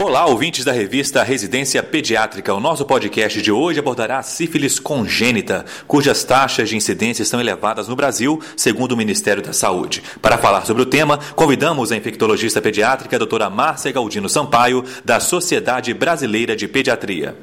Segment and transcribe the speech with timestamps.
[0.00, 2.54] Olá, ouvintes da revista Residência Pediátrica.
[2.54, 7.88] O nosso podcast de hoje abordará a sífilis congênita, cujas taxas de incidência estão elevadas
[7.88, 10.00] no Brasil, segundo o Ministério da Saúde.
[10.22, 15.18] Para falar sobre o tema, convidamos a infectologista pediátrica a doutora Márcia Galdino Sampaio, da
[15.18, 17.36] Sociedade Brasileira de Pediatria.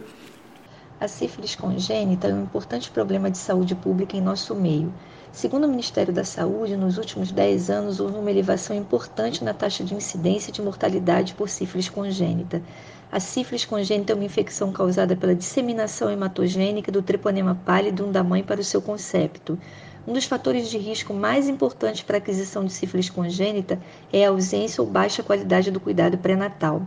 [0.97, 4.93] A sífilis congênita é um importante problema de saúde pública em nosso meio.
[5.35, 9.83] Segundo o Ministério da Saúde, nos últimos 10 anos houve uma elevação importante na taxa
[9.83, 12.63] de incidência de mortalidade por sífilis congênita.
[13.11, 18.43] A sífilis congênita é uma infecção causada pela disseminação hematogênica do treponema pallidum da mãe
[18.43, 19.59] para o seu concepto.
[20.07, 23.77] Um dos fatores de risco mais importantes para a aquisição de sífilis congênita
[24.13, 26.81] é a ausência ou baixa qualidade do cuidado pré-natal.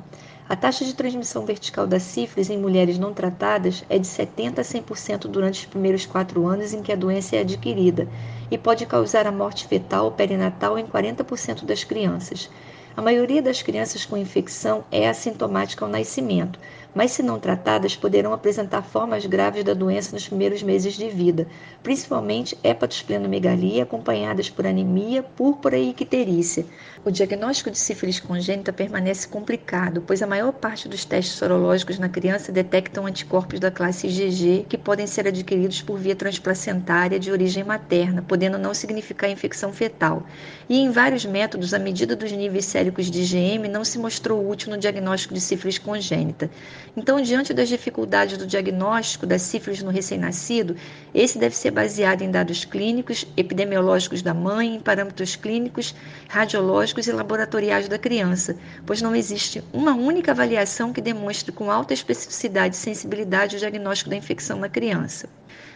[0.48, 4.62] A taxa de transmissão vertical da sífilis em mulheres não tratadas é de 70% a
[4.62, 8.08] 100% durante os primeiros quatro anos em que a doença é adquirida
[8.50, 12.50] e pode causar a morte fetal ou perinatal em 40% das crianças.
[12.96, 16.58] A maioria das crianças com infecção é assintomática ao nascimento,
[16.94, 21.46] mas se não tratadas poderão apresentar formas graves da doença nos primeiros meses de vida,
[21.82, 26.66] principalmente hepatosplenomegalia acompanhadas por anemia, púrpura e icterícia.
[27.04, 32.08] O diagnóstico de sífilis congênita permanece complicado, pois a maior parte dos testes sorológicos na
[32.08, 37.62] criança detectam anticorpos da classe IgG que podem ser adquiridos por via transplacentária de origem
[37.62, 40.24] materna, podendo não significar infecção fetal.
[40.68, 44.70] E em vários métodos, a medida dos níveis séricos de IgM não se mostrou útil
[44.70, 46.50] no diagnóstico de sífilis congênita.
[46.96, 50.76] Então, diante das dificuldades do diagnóstico da sífilis no recém-nascido,
[51.14, 55.94] esse deve ser baseado em dados clínicos, epidemiológicos da mãe, em parâmetros clínicos,
[56.28, 61.94] radiológicos e laboratoriais da criança, pois não existe uma única avaliação que demonstre com alta
[61.94, 65.28] especificidade e sensibilidade o diagnóstico da infecção na criança.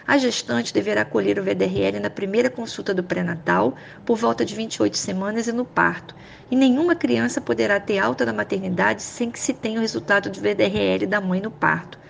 [0.06, 4.96] A gestante deverá colher o VDRL na primeira consulta do pré-natal, por volta de 28
[4.96, 6.14] semanas e no parto.
[6.50, 10.40] E nenhuma criança poderá ter alta da maternidade sem que se tenha o resultado do
[10.40, 12.01] VDRL da mãe no parto.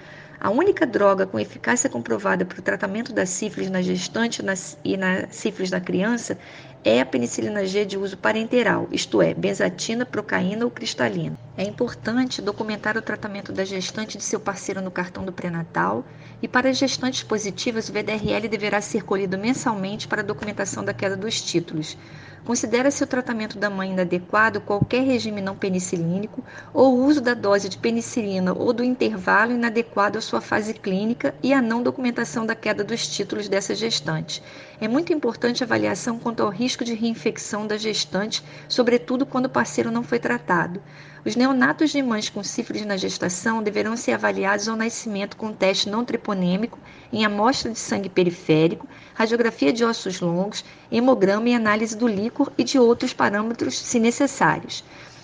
[0.45, 4.43] A única droga com eficácia comprovada para o tratamento da sífilis na gestante
[4.83, 6.37] e na sífilis da criança
[6.83, 11.39] é a penicilina G de uso parenteral, isto é, benzatina, procaína ou cristalina.
[11.57, 16.05] É importante documentar o tratamento da gestante de seu parceiro no cartão do pré-natal
[16.43, 20.93] e para as gestantes positivas o VDRL deverá ser colhido mensalmente para a documentação da
[20.93, 21.97] queda dos títulos.
[22.45, 27.79] Considera-se o tratamento da mãe inadequado qualquer regime não penicilínico ou uso da dose de
[27.79, 32.83] penicilina ou do intervalo inadequado à sua fase clínica e a não documentação da queda
[32.83, 34.43] dos títulos dessa gestante.
[34.83, 39.49] É muito importante a avaliação quanto ao risco de reinfecção da gestante, sobretudo quando o
[39.49, 40.83] parceiro não foi tratado.
[41.25, 45.89] Os neonatos de mães com sífilis na gestação deverão ser avaliados ao nascimento com teste
[45.89, 46.81] não treponêmico
[47.13, 52.65] em amostra de sangue periférico, radiografia de ossos longos, hemograma e análise do líquor e
[52.65, 54.83] de outros parâmetros, se necessários.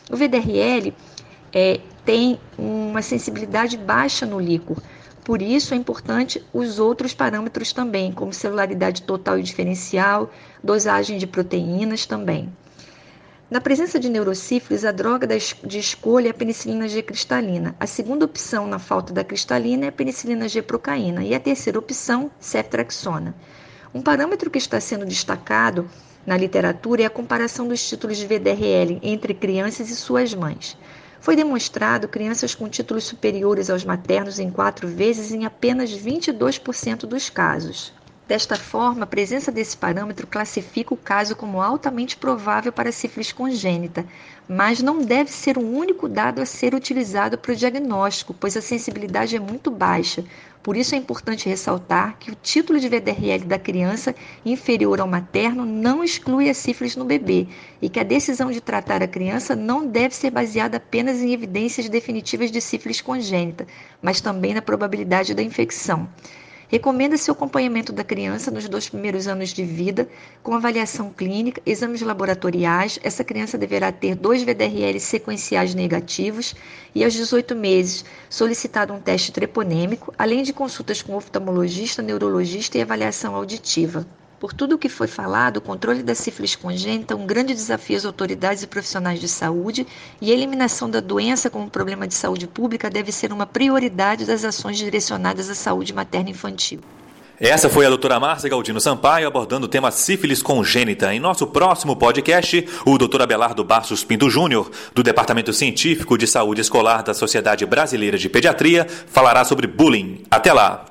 [0.08, 0.94] O VDRL
[1.52, 4.80] é, tem uma sensibilidade baixa no líquor,
[5.28, 10.32] por isso é importante os outros parâmetros também, como celularidade total e diferencial,
[10.64, 12.50] dosagem de proteínas também.
[13.50, 17.76] Na presença de neurocífilis, a droga de escolha é a penicilina G cristalina.
[17.78, 21.22] A segunda opção, na falta da cristalina, é a penicilina G procaína.
[21.22, 23.34] E a terceira opção, ceftraxona.
[23.92, 25.90] Um parâmetro que está sendo destacado
[26.24, 30.74] na literatura é a comparação dos títulos de VDRL entre crianças e suas mães.
[31.20, 37.28] Foi demonstrado crianças com títulos superiores aos maternos em quatro vezes em apenas 22% dos
[37.28, 37.92] casos.
[38.28, 44.04] Desta forma, a presença desse parâmetro classifica o caso como altamente provável para sífilis congênita,
[44.46, 48.60] mas não deve ser o único dado a ser utilizado para o diagnóstico, pois a
[48.60, 50.22] sensibilidade é muito baixa.
[50.62, 54.14] Por isso é importante ressaltar que o título de VDRL da criança
[54.44, 57.46] inferior ao materno não exclui a sífilis no bebê
[57.80, 61.88] e que a decisão de tratar a criança não deve ser baseada apenas em evidências
[61.88, 63.66] definitivas de sífilis congênita,
[64.02, 66.08] mas também na probabilidade da infecção.
[66.70, 70.06] Recomenda-se o acompanhamento da criança nos dois primeiros anos de vida,
[70.42, 72.98] com avaliação clínica, exames laboratoriais.
[73.02, 76.54] Essa criança deverá ter dois VDRL sequenciais negativos
[76.94, 82.82] e, aos 18 meses, solicitado um teste treponêmico, além de consultas com oftalmologista, neurologista e
[82.82, 84.06] avaliação auditiva.
[84.40, 87.96] Por tudo o que foi falado, o controle da sífilis congênita é um grande desafio
[87.96, 89.85] às autoridades e profissionais de saúde
[90.20, 94.44] e a eliminação da doença como problema de saúde pública deve ser uma prioridade das
[94.44, 96.81] ações direcionadas à saúde materna infantil.
[97.40, 101.12] Essa foi a doutora Márcia Galdino Sampaio abordando o tema sífilis congênita.
[101.14, 106.61] Em nosso próximo podcast, o doutor Abelardo Bastos Pinto Júnior, do Departamento Científico de Saúde
[106.61, 110.23] Escolar da Sociedade Brasileira de Pediatria, falará sobre bullying.
[110.31, 110.88] Até lá!